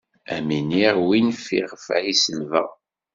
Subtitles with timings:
[0.33, 2.69] Ad m-iniɣ win fiɣef i selbeɣ.